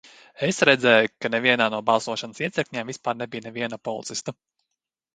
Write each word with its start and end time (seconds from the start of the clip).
Es 0.45 0.61
redzēju, 0.69 1.11
ka 1.25 1.31
nevienā 1.35 1.69
no 1.75 1.83
balsošanas 1.91 2.43
iecirkņiem 2.47 2.93
vispār 2.93 3.21
nebija 3.23 3.49
neviena 3.49 3.83
policista. 3.91 4.39